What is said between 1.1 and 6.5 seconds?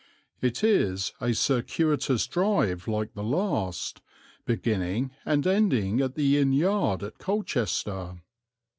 a circuitous drive like the last, beginning and ending at the